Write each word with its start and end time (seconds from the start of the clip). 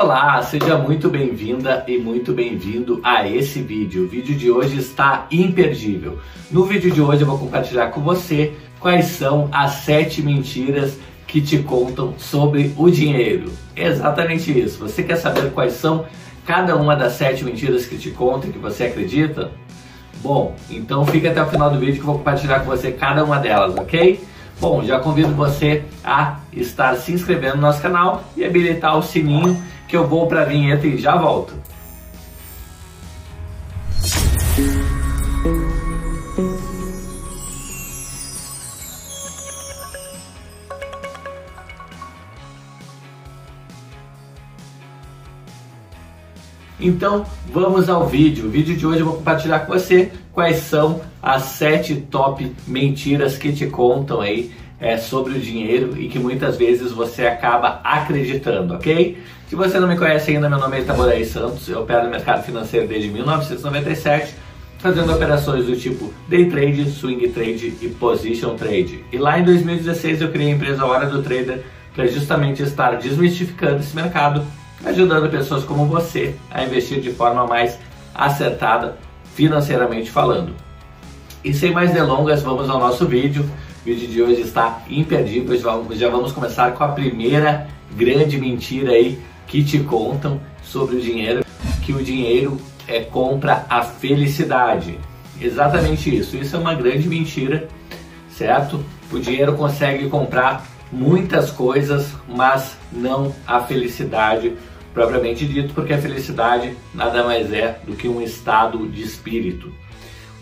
Olá, 0.00 0.40
seja 0.42 0.78
muito 0.78 1.10
bem-vinda 1.10 1.82
e 1.88 1.98
muito 1.98 2.32
bem-vindo 2.32 3.00
a 3.02 3.26
esse 3.28 3.60
vídeo. 3.60 4.04
O 4.04 4.06
vídeo 4.06 4.36
de 4.36 4.48
hoje 4.48 4.78
está 4.78 5.26
imperdível. 5.28 6.20
No 6.52 6.64
vídeo 6.64 6.92
de 6.92 7.02
hoje 7.02 7.22
eu 7.22 7.26
vou 7.26 7.36
compartilhar 7.36 7.88
com 7.88 8.00
você 8.00 8.52
quais 8.78 9.06
são 9.06 9.48
as 9.50 9.72
sete 9.72 10.22
mentiras 10.22 10.96
que 11.26 11.40
te 11.40 11.58
contam 11.58 12.14
sobre 12.16 12.72
o 12.76 12.88
dinheiro. 12.88 13.50
Exatamente 13.74 14.56
isso. 14.56 14.78
Você 14.78 15.02
quer 15.02 15.16
saber 15.16 15.50
quais 15.50 15.72
são 15.72 16.06
cada 16.46 16.76
uma 16.76 16.94
das 16.94 17.14
sete 17.14 17.44
mentiras 17.44 17.84
que 17.84 17.98
te 17.98 18.12
contam 18.12 18.50
e 18.50 18.52
que 18.52 18.58
você 18.60 18.84
acredita? 18.84 19.50
Bom, 20.22 20.54
então 20.70 21.04
fica 21.06 21.32
até 21.32 21.42
o 21.42 21.46
final 21.48 21.72
do 21.72 21.78
vídeo 21.80 21.94
que 21.94 22.00
eu 22.02 22.06
vou 22.06 22.18
compartilhar 22.18 22.60
com 22.60 22.66
você 22.66 22.92
cada 22.92 23.24
uma 23.24 23.40
delas, 23.40 23.74
ok? 23.76 24.20
Bom, 24.60 24.80
já 24.84 25.00
convido 25.00 25.34
você 25.34 25.82
a 26.04 26.38
estar 26.52 26.94
se 26.94 27.12
inscrevendo 27.12 27.56
no 27.56 27.62
nosso 27.62 27.82
canal 27.82 28.22
e 28.36 28.44
habilitar 28.44 28.96
o 28.96 29.02
sininho 29.02 29.60
que 29.88 29.96
eu 29.96 30.06
vou 30.06 30.26
para 30.26 30.42
a 30.42 30.44
vinheta 30.44 30.86
e 30.86 30.98
já 30.98 31.16
volto. 31.16 31.54
Então 46.80 47.26
vamos 47.52 47.88
ao 47.88 48.06
vídeo. 48.06 48.46
O 48.46 48.50
vídeo 48.50 48.76
de 48.76 48.86
hoje 48.86 49.00
eu 49.00 49.06
vou 49.06 49.16
compartilhar 49.16 49.60
com 49.60 49.72
você 49.72 50.12
quais 50.32 50.58
são 50.58 51.00
as 51.20 51.42
sete 51.42 51.96
top 51.96 52.54
mentiras 52.66 53.36
que 53.36 53.52
te 53.52 53.66
contam 53.66 54.20
aí 54.20 54.52
é, 54.80 54.96
sobre 54.96 55.34
o 55.34 55.40
dinheiro 55.40 56.00
e 56.00 56.08
que 56.08 56.18
muitas 56.18 56.56
vezes 56.56 56.92
você 56.92 57.26
acaba 57.26 57.80
acreditando, 57.82 58.74
ok? 58.74 59.18
Se 59.48 59.56
você 59.56 59.80
não 59.80 59.88
me 59.88 59.96
conhece 59.96 60.30
ainda, 60.30 60.48
meu 60.48 60.58
nome 60.58 60.76
é 60.76 60.80
Itaboraí 60.80 61.24
Santos, 61.24 61.68
eu 61.68 61.80
opero 61.80 62.04
no 62.04 62.10
mercado 62.10 62.44
financeiro 62.44 62.86
desde 62.86 63.08
1997, 63.08 64.34
fazendo 64.78 65.12
operações 65.12 65.66
do 65.66 65.76
tipo 65.76 66.12
day 66.28 66.48
trade, 66.48 66.90
swing 66.90 67.28
trade 67.28 67.74
e 67.80 67.88
position 67.88 68.54
trade. 68.56 69.04
E 69.12 69.18
lá 69.18 69.38
em 69.38 69.44
2016 69.44 70.20
eu 70.20 70.30
criei 70.30 70.52
a 70.52 70.54
empresa 70.54 70.84
Hora 70.84 71.06
do 71.06 71.22
Trader 71.22 71.62
para 71.94 72.06
justamente 72.06 72.62
estar 72.62 72.96
desmistificando 72.96 73.80
esse 73.80 73.96
mercado 73.96 74.44
ajudando 74.84 75.28
pessoas 75.30 75.64
como 75.64 75.86
você 75.86 76.34
a 76.50 76.62
investir 76.62 77.00
de 77.00 77.10
forma 77.10 77.46
mais 77.46 77.78
acertada 78.14 78.96
financeiramente 79.34 80.10
falando. 80.10 80.52
E 81.44 81.54
sem 81.54 81.72
mais 81.72 81.92
delongas, 81.92 82.42
vamos 82.42 82.68
ao 82.68 82.78
nosso 82.78 83.06
vídeo. 83.06 83.48
O 83.88 83.90
vídeo 83.90 84.08
de 84.08 84.22
hoje 84.22 84.42
está 84.42 84.82
imperdível. 84.90 85.58
Já 85.92 86.10
vamos 86.10 86.30
começar 86.30 86.72
com 86.72 86.84
a 86.84 86.88
primeira 86.88 87.68
grande 87.96 88.36
mentira 88.36 88.92
aí 88.92 89.18
que 89.46 89.64
te 89.64 89.78
contam 89.78 90.38
sobre 90.62 90.96
o 90.96 91.00
dinheiro, 91.00 91.42
que 91.82 91.94
o 91.94 92.02
dinheiro 92.02 92.58
é 92.86 93.00
compra 93.00 93.64
a 93.66 93.80
felicidade. 93.80 94.98
Exatamente 95.40 96.14
isso. 96.14 96.36
Isso 96.36 96.54
é 96.54 96.58
uma 96.58 96.74
grande 96.74 97.08
mentira, 97.08 97.66
certo? 98.30 98.84
O 99.10 99.18
dinheiro 99.18 99.54
consegue 99.54 100.06
comprar 100.10 100.66
muitas 100.92 101.50
coisas, 101.50 102.12
mas 102.28 102.76
não 102.92 103.34
a 103.46 103.62
felicidade 103.62 104.52
propriamente 104.92 105.46
dito, 105.46 105.72
porque 105.72 105.94
a 105.94 105.98
felicidade 105.98 106.76
nada 106.92 107.24
mais 107.24 107.50
é 107.54 107.80
do 107.86 107.96
que 107.96 108.06
um 108.06 108.20
estado 108.20 108.86
de 108.86 109.02
espírito, 109.02 109.72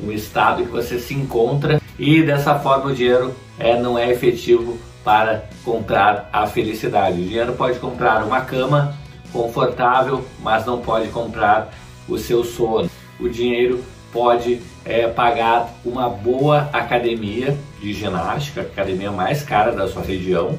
um 0.00 0.11
estado 0.11 0.64
que 0.64 0.72
você 0.72 0.98
se 0.98 1.14
encontra 1.14 1.80
e 1.98 2.22
dessa 2.22 2.58
forma 2.58 2.91
o 2.91 2.94
dinheiro 2.94 3.34
é, 3.58 3.78
não 3.80 3.98
é 3.98 4.11
efetivo 4.11 4.78
para 5.02 5.44
comprar 5.64 6.28
a 6.33 6.47
felicidade. 6.47 7.20
O 7.20 7.25
dinheiro 7.25 7.52
pode 7.55 7.78
comprar 7.78 8.25
uma 8.25 8.41
cama 8.41 8.94
confortável, 9.33 10.24
mas 10.41 10.67
não 10.67 10.80
pode 10.80 11.08
comprar 11.08 11.72
o 12.08 12.19
seu 12.19 12.44
sono. 12.44 12.91
O 13.19 13.28
dinheiro 13.28 13.83
pode 14.12 14.61
é, 14.84 15.06
pagar 15.06 15.74
uma 15.84 16.08
boa 16.08 16.69
academia 16.72 17.57
de 17.80 17.92
ginástica, 17.92 18.63
academia 18.63 19.11
mais 19.11 19.42
cara 19.42 19.73
da 19.73 19.86
sua 19.89 20.02
região, 20.02 20.58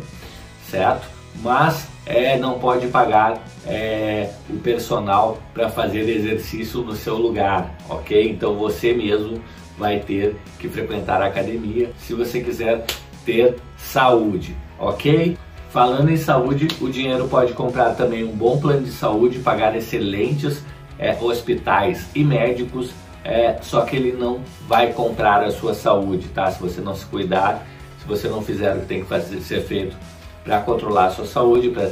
certo? 0.70 1.08
Mas 1.42 1.88
é, 2.06 2.38
não 2.38 2.58
pode 2.58 2.88
pagar 2.88 3.44
é, 3.66 4.30
o 4.50 4.58
personal 4.58 5.40
para 5.54 5.70
fazer 5.70 6.10
exercício 6.10 6.82
no 6.82 6.96
seu 6.96 7.16
lugar, 7.16 7.76
ok? 7.90 8.30
Então 8.30 8.56
você 8.56 8.94
mesmo 8.94 9.42
vai 9.78 10.00
ter 10.00 10.36
que 10.60 10.68
frequentar 10.68 11.22
a 11.22 11.28
academia 11.28 11.92
se 12.00 12.14
você 12.14 12.42
quiser 12.42 12.86
ter 13.26 13.56
saúde, 13.78 14.56
ok? 14.80 15.38
Falando 15.70 16.10
em 16.10 16.18
saúde, 16.18 16.68
o 16.82 16.90
dinheiro 16.90 17.28
pode 17.28 17.54
comprar 17.54 17.94
também 17.94 18.24
um 18.24 18.36
bom 18.36 18.60
plano 18.60 18.82
de 18.82 18.92
saúde, 18.92 19.40
pagar 19.40 19.76
excelentes 19.76 20.64
é, 20.98 21.16
hospitais 21.22 22.08
e 22.16 22.24
médicos 22.24 22.92
é, 23.28 23.58
só 23.62 23.82
que 23.82 23.98
ele 23.98 24.14
não 24.14 24.40
vai 24.70 24.94
comprar 24.94 25.44
a 25.44 25.52
sua 25.52 25.74
saúde, 25.74 26.30
tá? 26.30 26.50
Se 26.50 26.62
você 26.62 26.80
não 26.80 26.96
se 26.96 27.06
cuidar, 27.06 27.68
se 28.00 28.08
você 28.08 28.30
não 28.30 28.42
fizer 28.42 28.74
o 28.74 28.80
que 28.80 28.86
tem 28.86 29.02
que 29.02 29.08
fazer, 29.08 29.42
ser 29.42 29.62
feito 29.64 29.98
para 30.46 30.62
controlar 30.62 31.08
a 31.08 31.10
sua 31.10 31.26
saúde, 31.26 31.70
para 31.70 31.90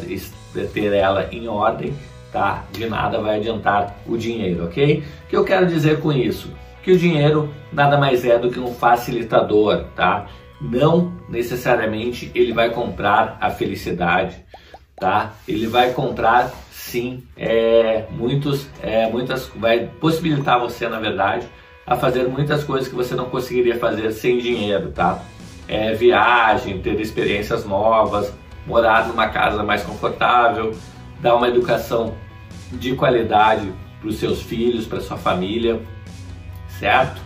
ter 0.68 0.94
ela 0.94 1.28
em 1.34 1.46
ordem, 1.50 1.94
tá? 2.32 2.64
De 2.72 2.88
nada 2.88 3.20
vai 3.20 3.36
adiantar 3.36 3.98
o 4.08 4.16
dinheiro, 4.18 4.64
ok? 4.64 5.04
O 5.26 5.28
que 5.28 5.36
eu 5.36 5.44
quero 5.44 5.68
dizer 5.68 6.00
com 6.00 6.14
isso? 6.14 6.50
Que 6.86 6.92
o 6.92 6.98
dinheiro 7.00 7.52
nada 7.74 7.98
mais 7.98 8.24
é 8.24 8.38
do 8.38 8.52
que 8.52 8.60
um 8.60 8.72
facilitador, 8.72 9.86
tá? 9.96 10.28
Não 10.62 11.12
necessariamente 11.28 12.32
ele 12.36 12.54
vai 12.54 12.70
comprar 12.70 13.40
a 13.42 13.50
felicidade, 13.50 14.46
tá? 14.96 15.34
Ele 15.48 15.66
vai 15.66 15.94
comprar 15.94 16.54
sim, 16.70 17.24
é, 17.36 18.06
muitos, 18.12 18.70
é, 18.84 19.10
muitas, 19.10 19.52
vai 19.56 19.90
possibilitar 20.00 20.60
você, 20.60 20.88
na 20.88 21.00
verdade, 21.00 21.48
a 21.88 21.96
fazer 21.96 22.28
muitas 22.28 22.64
coisas 22.64 22.88
que 22.88 22.94
você 22.94 23.16
não 23.16 23.32
conseguiria 23.32 23.80
fazer 23.80 24.12
sem 24.12 24.38
dinheiro, 24.38 24.92
tá? 24.92 25.24
É, 25.68 25.92
viagem, 25.96 26.80
ter 26.84 27.00
experiências 27.02 27.66
novas, 27.66 28.32
morar 28.68 29.08
numa 29.08 29.28
casa 29.30 29.64
mais 29.64 29.82
confortável, 29.82 30.76
dar 31.20 31.34
uma 31.34 31.48
educação 31.48 32.14
de 32.74 32.94
qualidade 32.94 33.74
para 34.00 34.08
os 34.08 34.18
seus 34.18 34.44
filhos, 34.44 34.86
para 34.86 35.02
sua 35.02 35.18
família, 35.18 35.82
certo? 36.80 37.22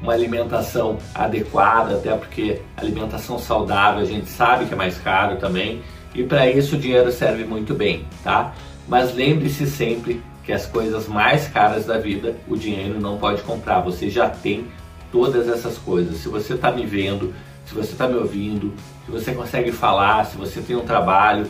Uma 0.00 0.12
alimentação 0.12 0.98
adequada, 1.14 1.94
até 1.94 2.14
porque 2.16 2.60
alimentação 2.76 3.38
saudável 3.38 4.00
a 4.00 4.04
gente 4.04 4.28
sabe 4.28 4.66
que 4.66 4.74
é 4.74 4.76
mais 4.76 4.98
caro 4.98 5.36
também, 5.36 5.82
e 6.14 6.24
para 6.24 6.48
isso 6.50 6.76
o 6.76 6.78
dinheiro 6.78 7.10
serve 7.12 7.44
muito 7.44 7.74
bem, 7.74 8.04
tá? 8.22 8.52
Mas 8.88 9.14
lembre-se 9.14 9.66
sempre 9.66 10.20
que 10.44 10.52
as 10.52 10.66
coisas 10.66 11.06
mais 11.06 11.48
caras 11.48 11.86
da 11.86 11.98
vida 11.98 12.36
o 12.48 12.56
dinheiro 12.56 13.00
não 13.00 13.16
pode 13.16 13.42
comprar. 13.42 13.80
Você 13.80 14.10
já 14.10 14.28
tem 14.28 14.66
todas 15.10 15.48
essas 15.48 15.78
coisas. 15.78 16.16
Se 16.18 16.28
você 16.28 16.54
está 16.54 16.70
me 16.70 16.84
vendo, 16.84 17.32
se 17.64 17.74
você 17.74 17.92
está 17.92 18.08
me 18.08 18.16
ouvindo, 18.16 18.74
se 19.06 19.12
você 19.12 19.32
consegue 19.32 19.70
falar, 19.70 20.26
se 20.26 20.36
você 20.36 20.60
tem 20.60 20.74
um 20.74 20.84
trabalho, 20.84 21.46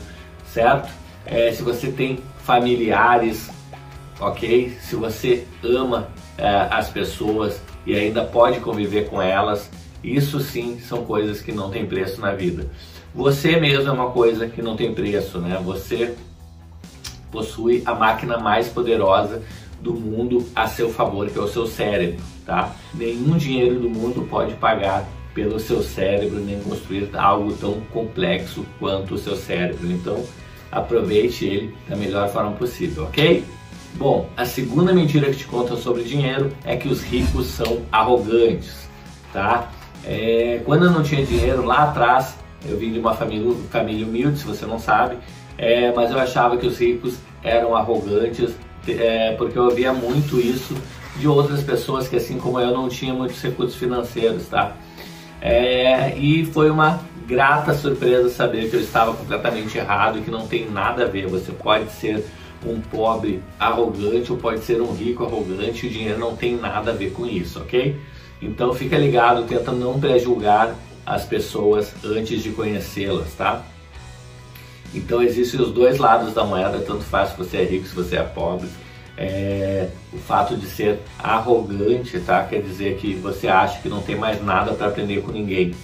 certo? 0.53 0.91
É, 1.25 1.51
se 1.53 1.63
você 1.63 1.91
tem 1.91 2.19
familiares, 2.45 3.51
ok? 4.23 4.77
Se 4.81 4.97
você 4.97 5.45
ama 5.63 6.09
é, 6.39 6.69
as 6.71 6.89
pessoas 6.89 7.61
e 7.85 7.95
ainda 7.95 8.25
pode 8.25 8.61
conviver 8.61 9.09
com 9.09 9.21
elas, 9.21 9.69
isso 10.03 10.41
sim 10.41 10.79
são 10.81 11.05
coisas 11.05 11.41
que 11.41 11.53
não 11.53 11.71
tem 11.71 11.87
preço 11.87 12.21
na 12.21 12.33
vida. 12.33 12.71
Você 13.15 13.59
mesmo 13.61 13.89
é 13.89 13.93
uma 13.93 14.11
coisa 14.11 14.49
que 14.49 14.63
não 14.63 14.77
tem 14.77 14.95
preço, 14.95 15.39
né? 15.39 15.61
Você 15.63 16.15
possui 17.31 17.83
a 17.85 17.95
máquina 17.95 18.39
mais 18.39 18.69
poderosa 18.69 19.43
do 19.81 19.93
mundo 19.93 20.47
a 20.55 20.67
seu 20.67 20.91
favor, 20.91 21.29
que 21.29 21.39
é 21.39 21.43
o 21.43 21.49
seu 21.49 21.67
cérebro, 21.67 22.23
tá? 22.47 22.75
Nenhum 22.95 23.37
dinheiro 23.37 23.81
do 23.81 23.91
mundo 23.91 24.27
pode 24.31 24.55
pagar 24.55 25.07
pelo 25.35 25.59
seu 25.59 25.83
cérebro 25.83 26.39
nem 26.41 26.61
construir 26.61 27.11
algo 27.15 27.53
tão 27.55 27.81
complexo 27.93 28.65
quanto 28.79 29.15
o 29.15 29.19
seu 29.19 29.35
cérebro. 29.35 29.91
Então, 29.91 30.23
aproveite 30.73 31.45
ele 31.45 31.75
da 31.87 31.95
melhor 31.95 32.29
forma 32.31 32.53
possível, 32.53 33.05
ok? 33.05 33.45
Bom, 33.95 34.29
a 34.37 34.47
segunda 34.47 34.93
mentira 34.93 35.31
que 35.31 35.37
te 35.37 35.45
contam 35.45 35.77
sobre 35.77 36.03
dinheiro 36.03 36.51
é 36.65 36.77
que 36.77 36.89
os 36.89 37.03
ricos 37.03 37.47
são 37.49 37.83
arrogantes, 37.93 38.89
tá? 39.33 39.71
É, 40.05 40.63
quando 40.65 40.87
eu 40.87 40.91
não 40.91 41.03
tinha 41.03 41.25
dinheiro 41.25 41.65
lá 41.65 41.85
atrás, 41.85 42.35
eu 42.67 42.79
vim 42.79 42.93
de 42.93 42.99
uma 42.99 43.15
família, 43.15 43.55
família 43.71 44.07
humilde, 44.07 44.39
se 44.39 44.47
você 44.47 44.65
não 44.65 44.79
sabe, 44.79 45.19
é, 45.59 45.93
mas 45.93 46.11
eu 46.11 46.19
achava 46.19 46.57
que 46.57 46.67
os 46.67 46.79
ricos 46.79 47.19
eram 47.43 47.77
arrogantes, 47.77 48.55
é, 48.89 49.33
porque 49.33 49.59
eu 49.59 49.65
ouvia 49.65 49.93
muito 49.93 50.41
isso 50.41 50.75
de 51.17 51.29
outras 51.29 51.63
pessoas 51.63 52.09
que, 52.09 52.17
assim 52.17 52.39
como 52.39 52.59
eu, 52.59 52.73
não 52.73 52.89
tinham 52.89 53.17
muitos 53.17 53.41
recursos 53.43 53.77
financeiros, 53.77 54.49
tá? 54.49 54.75
É, 55.43 56.17
e 56.17 56.47
foi 56.47 56.71
uma 56.71 57.01
grata 57.27 57.75
surpresa 57.75 58.31
saber 58.31 58.71
que 58.71 58.77
eu 58.77 58.81
estava 58.81 59.13
completamente 59.13 59.77
errado 59.77 60.19
e 60.19 60.23
que 60.23 60.31
não 60.31 60.47
tem 60.47 60.71
nada 60.71 61.03
a 61.03 61.09
ver. 61.09 61.27
Você 61.27 61.51
pode 61.51 61.91
ser 61.91 62.25
um 62.65 62.81
pobre 62.81 63.43
arrogante 63.59 64.31
ou 64.31 64.39
pode 64.39 64.61
ser 64.61 64.81
um 64.81 64.93
rico 64.93 65.25
arrogante, 65.25 65.87
o 65.87 65.91
dinheiro 65.91 66.19
não 66.19 66.37
tem 66.37 66.57
nada 66.57 66.93
a 66.93 66.95
ver 66.95 67.11
com 67.11 67.27
isso, 67.27 67.59
ok? 67.61 67.99
Então 68.41 68.73
fica 68.73 68.97
ligado, 68.97 69.45
tenta 69.45 69.73
não 69.73 69.99
prejulgar 69.99 70.77
as 71.05 71.25
pessoas 71.25 71.93
antes 72.05 72.41
de 72.41 72.51
conhecê-las, 72.51 73.35
tá? 73.35 73.63
Então 74.95 75.21
existem 75.23 75.61
os 75.61 75.73
dois 75.73 75.99
lados 75.99 76.33
da 76.35 76.45
moeda, 76.45 76.79
tanto 76.79 77.03
faz 77.03 77.31
se 77.31 77.37
você 77.37 77.57
é 77.57 77.65
rico, 77.65 77.87
se 77.87 77.95
você 77.95 78.17
é 78.17 78.23
pobre. 78.23 78.69
É, 79.17 79.89
o 80.13 80.17
fato 80.17 80.57
de 80.57 80.67
ser 80.67 80.99
arrogante, 81.19 82.19
tá? 82.21 82.45
Quer 82.45 82.63
dizer 82.63 82.97
que 82.97 83.15
você 83.15 83.47
acha 83.47 83.81
que 83.81 83.89
não 83.89 84.01
tem 84.01 84.17
mais 84.17 84.43
nada 84.43 84.73
para 84.73 84.89
aprender 84.89 85.21
com 85.23 85.31
ninguém. 85.31 85.75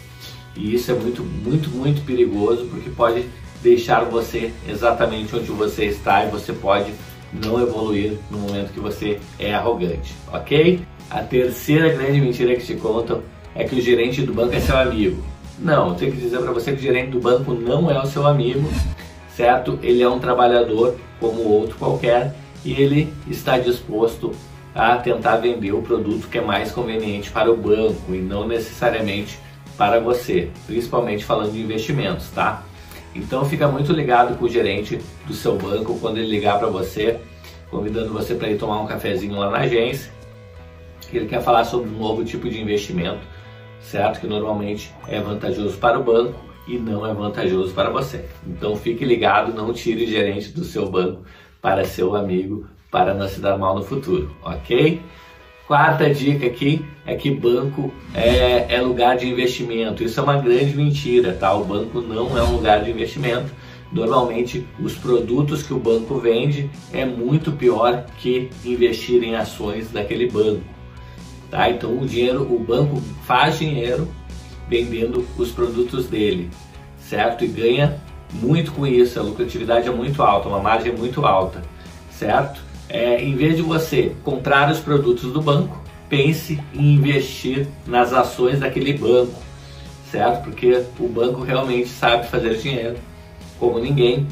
E 0.56 0.74
isso 0.74 0.90
é 0.90 0.94
muito, 0.94 1.22
muito, 1.22 1.70
muito 1.70 2.04
perigoso 2.04 2.66
porque 2.66 2.90
pode 2.90 3.26
deixar 3.62 4.04
você 4.04 4.52
exatamente 4.68 5.34
onde 5.34 5.50
você 5.50 5.84
está 5.84 6.24
e 6.24 6.30
você 6.30 6.52
pode 6.52 6.92
não 7.32 7.60
evoluir 7.60 8.18
no 8.30 8.38
momento 8.38 8.72
que 8.72 8.80
você 8.80 9.20
é 9.38 9.54
arrogante, 9.54 10.14
ok? 10.32 10.80
A 11.10 11.22
terceira 11.22 11.88
grande 11.90 12.20
mentira 12.20 12.54
que 12.56 12.64
te 12.64 12.74
contam 12.74 13.22
é 13.54 13.64
que 13.64 13.74
o 13.74 13.80
gerente 13.80 14.22
do 14.22 14.32
banco 14.32 14.54
é 14.54 14.60
seu 14.60 14.76
amigo. 14.76 15.22
Não, 15.58 15.88
eu 15.88 15.94
tenho 15.94 16.12
que 16.12 16.18
dizer 16.18 16.38
para 16.38 16.52
você 16.52 16.72
que 16.72 16.78
o 16.78 16.82
gerente 16.82 17.10
do 17.10 17.20
banco 17.20 17.52
não 17.52 17.90
é 17.90 18.00
o 18.00 18.06
seu 18.06 18.26
amigo, 18.26 18.68
certo? 19.34 19.78
Ele 19.82 20.02
é 20.02 20.08
um 20.08 20.18
trabalhador 20.18 20.96
como 21.20 21.42
outro 21.42 21.76
qualquer 21.76 22.34
e 22.64 22.72
ele 22.72 23.12
está 23.28 23.58
disposto 23.58 24.32
a 24.74 24.96
tentar 24.96 25.36
vender 25.36 25.72
o 25.72 25.82
produto 25.82 26.28
que 26.28 26.38
é 26.38 26.40
mais 26.40 26.70
conveniente 26.70 27.30
para 27.30 27.50
o 27.50 27.56
banco 27.56 28.14
e 28.14 28.18
não 28.18 28.46
necessariamente 28.46 29.38
para 29.76 30.00
você, 30.00 30.50
principalmente 30.66 31.24
falando 31.24 31.52
de 31.52 31.60
investimentos, 31.60 32.30
tá? 32.30 32.62
Então 33.14 33.44
fica 33.44 33.66
muito 33.68 33.92
ligado 33.92 34.36
com 34.36 34.44
o 34.44 34.48
gerente 34.48 35.00
do 35.26 35.34
seu 35.34 35.56
banco 35.56 35.98
quando 35.98 36.18
ele 36.18 36.28
ligar 36.28 36.58
para 36.58 36.68
você, 36.68 37.18
convidando 37.70 38.12
você 38.12 38.34
para 38.34 38.50
ir 38.50 38.58
tomar 38.58 38.80
um 38.80 38.86
cafezinho 38.86 39.36
lá 39.36 39.50
na 39.50 39.58
agência, 39.58 40.12
ele 41.12 41.26
quer 41.26 41.42
falar 41.42 41.64
sobre 41.64 41.88
um 41.88 41.98
novo 41.98 42.24
tipo 42.24 42.48
de 42.48 42.60
investimento, 42.60 43.20
certo? 43.80 44.20
Que 44.20 44.26
normalmente 44.26 44.92
é 45.06 45.20
vantajoso 45.20 45.76
para 45.78 45.98
o 45.98 46.04
banco 46.04 46.38
e 46.66 46.78
não 46.78 47.06
é 47.06 47.14
vantajoso 47.14 47.72
para 47.72 47.88
você. 47.88 48.24
Então 48.46 48.76
fique 48.76 49.04
ligado, 49.04 49.54
não 49.54 49.72
tire 49.72 50.04
o 50.04 50.08
gerente 50.08 50.50
do 50.50 50.64
seu 50.64 50.88
banco 50.88 51.22
para 51.60 51.84
seu 51.84 52.14
amigo, 52.14 52.66
para 52.90 53.14
não 53.14 53.28
se 53.28 53.40
dar 53.40 53.58
mal 53.58 53.74
no 53.74 53.82
futuro, 53.82 54.30
ok? 54.42 55.00
Quarta 55.66 56.08
dica 56.08 56.46
aqui 56.46 56.82
é 57.04 57.14
que 57.14 57.30
banco 57.30 57.92
é, 58.14 58.74
é, 58.74 58.80
lugar 58.80 59.18
de 59.18 59.28
investimento. 59.28 60.02
Isso 60.02 60.18
é 60.18 60.22
uma 60.22 60.38
grande 60.38 60.74
mentira, 60.74 61.34
tá? 61.34 61.54
O 61.54 61.62
banco 61.62 62.00
não 62.00 62.38
é 62.38 62.42
um 62.42 62.52
lugar 62.52 62.82
de 62.82 62.90
investimento. 62.90 63.52
Normalmente, 63.92 64.66
os 64.80 64.94
produtos 64.94 65.62
que 65.62 65.74
o 65.74 65.78
banco 65.78 66.18
vende 66.18 66.70
é 66.90 67.04
muito 67.04 67.52
pior 67.52 68.06
que 68.18 68.48
investir 68.64 69.22
em 69.22 69.34
ações 69.34 69.90
daquele 69.90 70.30
banco, 70.30 70.62
tá? 71.50 71.68
Então, 71.68 71.98
o 71.98 72.06
dinheiro, 72.06 72.42
o 72.50 72.58
banco 72.58 73.02
faz 73.26 73.58
dinheiro 73.58 74.08
vendendo 74.70 75.26
os 75.36 75.50
produtos 75.50 76.06
dele, 76.06 76.50
certo? 76.98 77.44
E 77.44 77.48
ganha 77.48 78.00
muito 78.32 78.72
com 78.72 78.86
isso. 78.86 79.18
A 79.18 79.22
lucratividade 79.22 79.88
é 79.88 79.90
muito 79.90 80.22
alta, 80.22 80.48
uma 80.48 80.60
margem 80.60 80.92
muito 80.92 81.24
alta, 81.24 81.62
certo? 82.10 82.68
é, 82.88 83.22
em 83.22 83.36
vez 83.36 83.56
de 83.56 83.62
você 83.62 84.14
comprar 84.24 84.70
os 84.70 84.80
produtos 84.80 85.32
do 85.32 85.42
banco, 85.42 85.82
pense 86.08 86.58
em 86.72 86.94
investir 86.94 87.68
nas 87.86 88.12
ações 88.12 88.60
daquele 88.60 88.94
banco, 88.94 89.40
certo? 90.10 90.44
Porque 90.44 90.84
o 90.98 91.08
banco 91.08 91.42
realmente 91.42 91.88
sabe 91.88 92.26
fazer 92.28 92.56
dinheiro 92.56 92.96
como 93.58 93.78
ninguém. 93.78 94.26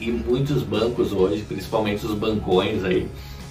E 0.00 0.10
muitos 0.10 0.62
bancos 0.62 1.12
hoje, 1.12 1.42
principalmente 1.42 2.04
os 2.04 2.14
bancões 2.14 2.84
aí, 2.84 3.08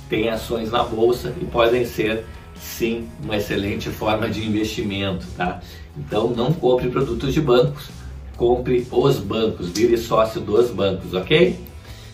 têm 0.10 0.30
ações 0.30 0.70
na 0.70 0.84
bolsa 0.84 1.34
e 1.42 1.46
podem 1.46 1.86
ser 1.86 2.26
sim 2.60 3.08
uma 3.24 3.38
excelente 3.38 3.90
forma 3.90 4.30
de 4.30 4.46
investimento, 4.46 5.26
tá? 5.38 5.62
Então 5.98 6.30
não 6.30 6.52
compre 6.52 6.90
produtos 6.90 7.34
de 7.34 7.40
bancos, 7.40 7.90
compre 8.38 8.86
os 8.92 9.20
bancos, 9.20 9.70
vire 9.70 9.98
sócio 9.98 10.42
dos 10.42 10.70
bancos, 10.72 11.14
ok? 11.14 11.60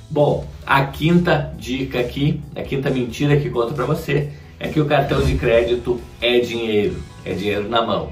Bom, 0.10 0.46
a 0.66 0.86
quinta 0.86 1.54
dica 1.58 2.00
aqui, 2.00 2.42
a 2.56 2.64
quinta 2.64 2.90
mentira 2.90 3.38
que 3.38 3.50
conto 3.50 3.74
para 3.74 3.86
você 3.86 4.30
é 4.60 4.68
que 4.68 4.80
o 4.80 4.86
cartão 4.86 5.22
de 5.22 5.36
crédito 5.36 6.00
é 6.20 6.40
dinheiro, 6.40 6.98
é 7.24 7.34
dinheiro 7.34 7.70
na 7.70 7.82
mão. 7.82 8.12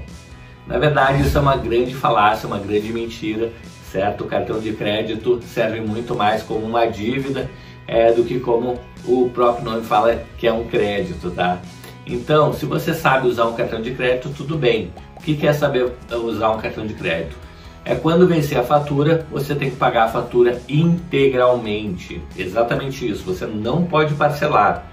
Na 0.66 0.78
verdade, 0.78 1.22
isso 1.22 1.36
é 1.36 1.40
uma 1.40 1.56
grande 1.56 1.94
falácia, 1.94 2.46
uma 2.46 2.58
grande 2.58 2.92
mentira, 2.92 3.50
certo? 3.90 4.24
O 4.24 4.26
cartão 4.26 4.60
de 4.60 4.72
crédito 4.72 5.40
serve 5.42 5.80
muito 5.80 6.14
mais 6.14 6.42
como 6.42 6.64
uma 6.64 6.86
dívida 6.86 7.50
é, 7.86 8.12
do 8.12 8.22
que 8.22 8.38
como 8.38 8.78
o 9.04 9.30
próprio 9.30 9.64
nome 9.64 9.82
fala 9.82 10.22
que 10.36 10.46
é 10.46 10.52
um 10.52 10.66
crédito, 10.66 11.30
tá? 11.30 11.60
Então, 12.06 12.52
se 12.52 12.64
você 12.64 12.94
sabe 12.94 13.28
usar 13.28 13.46
um 13.46 13.54
cartão 13.54 13.82
de 13.82 13.92
crédito, 13.92 14.30
tudo 14.36 14.56
bem. 14.56 14.92
O 15.16 15.20
que 15.20 15.46
é 15.46 15.52
saber 15.52 15.92
usar 16.24 16.50
um 16.50 16.58
cartão 16.58 16.86
de 16.86 16.94
crédito? 16.94 17.47
É 17.88 17.94
quando 17.94 18.28
vencer 18.28 18.58
a 18.58 18.62
fatura, 18.62 19.26
você 19.30 19.54
tem 19.54 19.70
que 19.70 19.76
pagar 19.76 20.04
a 20.04 20.08
fatura 20.08 20.60
integralmente. 20.68 22.20
Exatamente 22.36 23.08
isso, 23.08 23.24
você 23.24 23.46
não 23.46 23.82
pode 23.86 24.12
parcelar. 24.12 24.92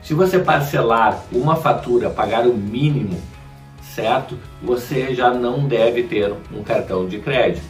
Se 0.00 0.14
você 0.14 0.38
parcelar 0.38 1.24
uma 1.32 1.56
fatura, 1.56 2.08
pagar 2.08 2.46
o 2.46 2.54
mínimo, 2.54 3.20
certo? 3.82 4.38
Você 4.62 5.12
já 5.12 5.34
não 5.34 5.66
deve 5.66 6.04
ter 6.04 6.32
um 6.56 6.62
cartão 6.62 7.08
de 7.08 7.18
crédito. 7.18 7.66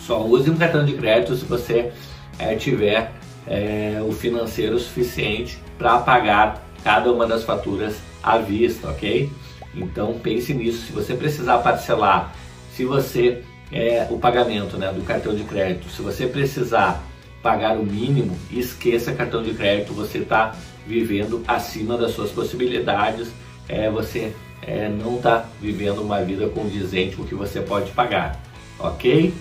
Só 0.00 0.24
use 0.24 0.50
um 0.50 0.56
cartão 0.56 0.86
de 0.86 0.94
crédito 0.94 1.36
se 1.36 1.44
você 1.44 1.92
é, 2.38 2.54
tiver 2.54 3.12
é, 3.46 4.02
o 4.02 4.12
financeiro 4.12 4.78
suficiente 4.78 5.62
para 5.76 5.98
pagar 5.98 6.64
cada 6.82 7.12
uma 7.12 7.26
das 7.26 7.44
faturas 7.44 7.98
à 8.22 8.38
vista, 8.38 8.88
ok? 8.88 9.30
Então 9.74 10.18
pense 10.22 10.54
nisso. 10.54 10.86
Se 10.86 10.92
você 10.92 11.12
precisar 11.12 11.58
parcelar, 11.58 12.34
se 12.74 12.86
você 12.86 13.42
é, 13.72 14.06
o 14.10 14.18
pagamento 14.18 14.76
né, 14.76 14.92
do 14.92 15.02
cartão 15.02 15.34
de 15.34 15.44
crédito. 15.44 15.88
Se 15.90 16.02
você 16.02 16.26
precisar 16.26 17.02
pagar 17.42 17.76
o 17.76 17.84
mínimo, 17.84 18.36
esqueça 18.50 19.12
cartão 19.12 19.42
de 19.42 19.54
crédito, 19.54 19.92
você 19.92 20.18
está 20.18 20.54
vivendo 20.86 21.42
acima 21.46 21.96
das 21.96 22.12
suas 22.12 22.30
possibilidades, 22.30 23.28
é, 23.68 23.90
você 23.90 24.34
é, 24.62 24.88
não 24.88 25.16
está 25.16 25.46
vivendo 25.60 26.00
uma 26.00 26.22
vida 26.22 26.48
condizente 26.48 27.16
com 27.16 27.22
o 27.22 27.26
que 27.26 27.34
você 27.34 27.60
pode 27.60 27.90
pagar, 27.92 28.40
ok? 28.78 29.32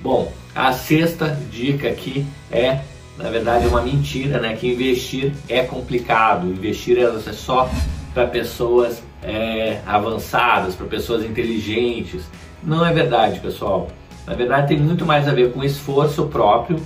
Bom, 0.00 0.32
a 0.54 0.72
sexta 0.72 1.38
dica 1.50 1.88
aqui 1.88 2.26
é, 2.50 2.80
na 3.18 3.30
verdade, 3.30 3.66
uma 3.66 3.82
mentira, 3.82 4.38
né? 4.38 4.54
Que 4.54 4.68
investir 4.68 5.32
é 5.48 5.62
complicado, 5.62 6.46
investir 6.46 6.98
é 6.98 7.32
só 7.32 7.68
para 8.14 8.26
pessoas 8.28 9.02
é, 9.22 9.80
avançadas, 9.84 10.76
para 10.76 10.86
pessoas 10.86 11.24
inteligentes. 11.24 12.22
Não 12.62 12.84
é 12.84 12.92
verdade, 12.92 13.40
pessoal. 13.40 13.88
Na 14.26 14.34
verdade, 14.34 14.68
tem 14.68 14.78
muito 14.78 15.06
mais 15.06 15.26
a 15.26 15.32
ver 15.32 15.52
com 15.52 15.64
esforço 15.64 16.26
próprio, 16.26 16.80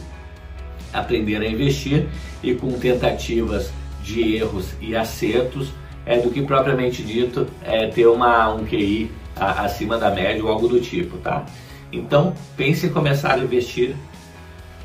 aprender 0.92 1.36
a 1.36 1.48
investir 1.48 2.06
e 2.42 2.54
com 2.54 2.70
tentativas 2.72 3.72
de 4.02 4.36
erros 4.36 4.74
e 4.80 4.94
acertos, 4.94 5.72
é, 6.04 6.18
do 6.18 6.30
que 6.30 6.42
propriamente 6.42 7.02
dito 7.02 7.46
é, 7.64 7.86
ter 7.86 8.06
uma, 8.06 8.52
um 8.52 8.64
QI 8.64 9.10
a, 9.36 9.64
acima 9.64 9.96
da 9.98 10.10
média 10.10 10.42
ou 10.42 10.50
algo 10.50 10.68
do 10.68 10.80
tipo, 10.80 11.16
tá? 11.18 11.44
Então, 11.92 12.34
pense 12.56 12.86
em 12.86 12.90
começar 12.90 13.34
a 13.34 13.38
investir, 13.38 13.94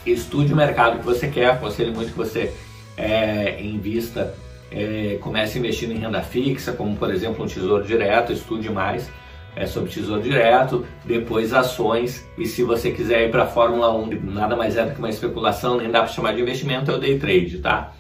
estude 0.06 0.54
o 0.54 0.56
mercado 0.56 1.00
que 1.00 1.06
você 1.06 1.28
quer, 1.28 1.52
aconselho 1.52 1.94
muito 1.94 2.12
que 2.12 2.18
você 2.18 2.54
é, 2.96 3.62
invista, 3.62 4.34
é, 4.72 5.18
comece 5.22 5.58
investindo 5.58 5.94
em 5.94 6.00
renda 6.00 6.22
fixa, 6.22 6.72
como 6.74 6.96
por 6.96 7.12
exemplo 7.12 7.44
um 7.44 7.48
tesouro 7.48 7.84
direto, 7.84 8.34
estude 8.34 8.70
mais 8.70 9.10
é, 9.58 9.66
sobre 9.66 9.90
Tesouro 9.90 10.22
Direto, 10.22 10.86
depois 11.04 11.52
ações, 11.52 12.26
e 12.38 12.46
se 12.46 12.64
você 12.64 12.92
quiser 12.92 13.28
ir 13.28 13.32
para 13.32 13.44
a 13.44 13.48
Fórmula 13.48 13.92
1, 13.96 14.22
nada 14.32 14.56
mais 14.56 14.78
é 14.78 14.86
do 14.86 14.92
que 14.92 15.00
uma 15.00 15.10
especulação, 15.10 15.78
nem 15.78 15.90
dá 15.90 16.00
para 16.00 16.10
chamar 16.10 16.34
de 16.34 16.42
investimento, 16.42 16.92
é 16.92 16.94
o 16.94 17.00
day 17.00 17.18
trade, 17.18 17.58
tá? 17.58 17.92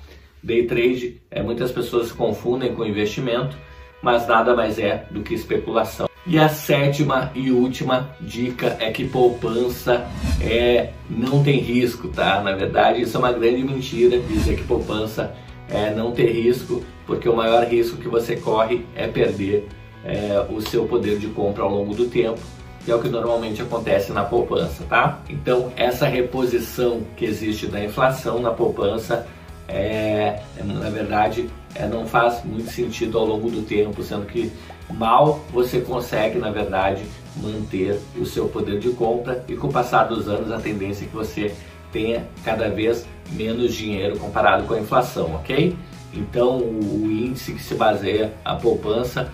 Day 0.41 0.67
trade, 0.67 1.19
é, 1.31 1.41
muitas 1.41 1.71
pessoas 1.71 2.11
confundem 2.11 2.73
com 2.75 2.85
investimento, 2.85 3.57
mas 4.03 4.27
nada 4.27 4.55
mais 4.55 4.77
é 4.77 5.05
do 5.09 5.23
que 5.23 5.33
especulação. 5.33 6.07
E 6.27 6.37
a 6.37 6.47
sétima 6.47 7.31
e 7.33 7.51
última 7.51 8.15
dica 8.21 8.77
é 8.79 8.91
que 8.91 9.07
poupança 9.07 10.05
é, 10.39 10.91
não 11.09 11.41
tem 11.43 11.57
risco, 11.57 12.09
tá? 12.09 12.39
Na 12.41 12.51
verdade, 12.51 13.01
isso 13.01 13.17
é 13.17 13.19
uma 13.19 13.31
grande 13.31 13.63
mentira 13.63 14.19
dizer 14.19 14.57
que 14.57 14.63
poupança 14.63 15.33
é, 15.69 15.89
não 15.89 16.11
tem 16.11 16.27
risco, 16.27 16.83
porque 17.07 17.27
o 17.27 17.35
maior 17.35 17.63
risco 17.65 17.97
que 17.97 18.07
você 18.07 18.35
corre 18.35 18.85
é 18.95 19.07
perder 19.07 19.67
é, 20.07 20.45
o 20.49 20.61
seu 20.61 20.85
poder 20.85 21.19
de 21.19 21.27
compra 21.27 21.63
ao 21.63 21.69
longo 21.69 21.93
do 21.93 22.05
tempo, 22.05 22.39
que 22.85 22.89
é 22.89 22.95
o 22.95 23.01
que 23.01 23.09
normalmente 23.09 23.61
acontece 23.61 24.13
na 24.13 24.23
poupança, 24.23 24.85
tá? 24.87 25.19
Então, 25.29 25.73
essa 25.75 26.07
reposição 26.07 27.01
que 27.17 27.25
existe 27.25 27.67
da 27.67 27.83
inflação 27.83 28.39
na 28.39 28.51
poupança, 28.51 29.27
é, 29.67 30.39
na 30.63 30.89
verdade, 30.89 31.49
é, 31.75 31.85
não 31.85 32.07
faz 32.07 32.41
muito 32.45 32.71
sentido 32.71 33.17
ao 33.17 33.25
longo 33.25 33.51
do 33.51 33.63
tempo, 33.63 34.01
sendo 34.01 34.25
que 34.25 34.49
mal 34.89 35.41
você 35.51 35.81
consegue, 35.81 36.39
na 36.39 36.49
verdade, 36.49 37.03
manter 37.35 37.99
o 38.17 38.25
seu 38.25 38.47
poder 38.47 38.79
de 38.79 38.89
compra 38.91 39.43
e 39.49 39.55
com 39.57 39.67
o 39.67 39.71
passar 39.71 40.05
dos 40.05 40.29
anos 40.29 40.49
a 40.49 40.57
tendência 40.57 41.03
é 41.03 41.07
que 41.07 41.13
você 41.13 41.53
tenha 41.91 42.25
cada 42.45 42.69
vez 42.69 43.05
menos 43.31 43.73
dinheiro 43.73 44.17
comparado 44.17 44.63
com 44.63 44.73
a 44.73 44.79
inflação, 44.79 45.35
ok? 45.35 45.75
Então 46.13 46.59
o 46.59 47.11
índice 47.11 47.51
que 47.51 47.61
se 47.61 47.75
baseia 47.75 48.33
a 48.45 48.55
poupança 48.55 49.29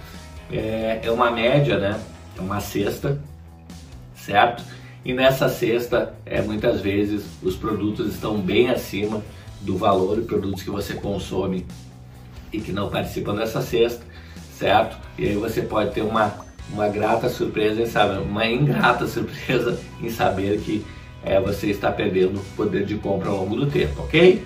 é, 0.54 1.02
é 1.04 1.12
uma 1.12 1.32
média, 1.32 1.78
né? 1.80 2.00
É 2.38 2.42
uma 2.42 2.60
cesta, 2.60 3.20
certo? 4.16 4.64
E 5.04 5.14
nessa 5.14 5.50
cesta, 5.50 6.14
é, 6.26 6.42
muitas 6.42 6.80
vezes 6.80 7.26
os 7.42 7.56
produtos 7.56 8.14
estão 8.14 8.40
bem 8.40 8.70
acima 8.70 9.22
do 9.62 9.78
valor 9.78 10.22
de 10.22 10.28
produtos 10.28 10.62
que 10.62 10.70
você 10.70 10.94
consome 10.94 11.66
e 12.52 12.60
que 12.60 12.72
não 12.72 12.90
participam 12.90 13.36
dessa 13.36 13.62
cesta, 13.62 14.04
certo? 14.58 14.96
E 15.18 15.28
aí 15.28 15.36
você 15.36 15.62
pode 15.62 15.92
ter 15.92 16.02
uma, 16.02 16.34
uma 16.72 16.88
grata 16.88 17.28
surpresa 17.30 17.82
em 17.82 17.88
saber, 17.88 18.20
uma 18.20 18.46
ingrata 18.46 19.08
surpresa 19.08 19.80
em 20.02 20.10
saber 20.10 20.60
que 20.60 20.86
é, 21.24 21.40
você 21.40 21.68
está 21.68 21.92
perdendo 21.92 22.40
poder 22.56 22.86
de 22.86 22.96
compra 22.96 23.30
ao 23.30 23.38
longo 23.38 23.56
do 23.56 23.66
tempo, 23.66 24.04
ok? 24.04 24.46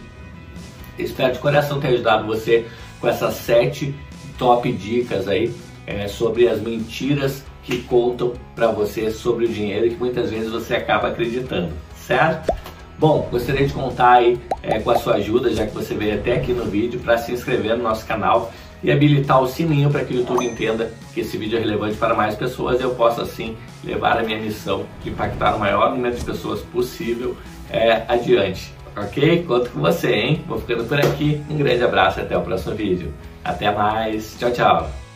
Espero 0.97 1.33
de 1.33 1.39
coração 1.39 1.79
ter 1.79 1.89
ajudado 1.89 2.25
você 2.25 2.65
com 2.99 3.07
essas 3.07 3.35
sete 3.35 3.93
top 4.37 4.71
dicas 4.71 5.27
aí 5.27 5.53
é, 5.87 6.07
sobre 6.07 6.47
as 6.47 6.61
mentiras 6.61 7.43
que 7.63 7.81
contam 7.83 8.33
para 8.53 8.67
você 8.67 9.09
sobre 9.09 9.45
o 9.45 9.47
dinheiro 9.47 9.87
e 9.87 9.89
que 9.91 9.95
muitas 9.95 10.29
vezes 10.29 10.51
você 10.51 10.75
acaba 10.75 11.07
acreditando, 11.07 11.71
certo? 11.95 12.53
Bom, 12.99 13.27
gostaria 13.31 13.65
de 13.65 13.73
contar 13.73 14.13
aí 14.13 14.39
é, 14.63 14.79
com 14.79 14.89
a 14.89 14.97
sua 14.97 15.15
ajuda, 15.15 15.53
já 15.53 15.65
que 15.65 15.73
você 15.73 15.93
veio 15.93 16.15
até 16.15 16.33
aqui 16.33 16.51
no 16.51 16.65
vídeo, 16.65 16.99
para 16.99 17.17
se 17.17 17.31
inscrever 17.31 17.77
no 17.77 17.83
nosso 17.83 18.05
canal 18.05 18.51
e 18.83 18.91
habilitar 18.91 19.41
o 19.41 19.47
sininho 19.47 19.89
para 19.89 20.03
que 20.03 20.13
o 20.13 20.17
YouTube 20.17 20.45
entenda 20.45 20.91
que 21.13 21.21
esse 21.21 21.37
vídeo 21.37 21.57
é 21.57 21.61
relevante 21.61 21.97
para 21.97 22.13
mais 22.13 22.35
pessoas 22.35 22.79
e 22.79 22.83
eu 22.83 22.91
possa 22.95 23.23
assim 23.23 23.55
levar 23.83 24.17
a 24.17 24.23
minha 24.23 24.39
missão 24.39 24.85
de 25.03 25.09
impactar 25.09 25.55
o 25.55 25.59
maior 25.59 25.91
número 25.91 26.15
de 26.15 26.23
pessoas 26.23 26.61
possível 26.61 27.35
é, 27.69 28.03
adiante. 28.07 28.73
Ok? 28.95 29.43
Conto 29.43 29.69
com 29.69 29.79
você, 29.79 30.11
hein? 30.11 30.43
Vou 30.47 30.59
ficando 30.59 30.83
por 30.85 30.99
aqui. 30.99 31.41
Um 31.49 31.57
grande 31.57 31.83
abraço 31.83 32.19
e 32.19 32.23
até 32.23 32.35
o 32.35 32.41
próximo 32.41 32.75
vídeo. 32.75 33.13
Até 33.43 33.71
mais. 33.71 34.35
Tchau, 34.39 34.51
tchau. 34.51 35.06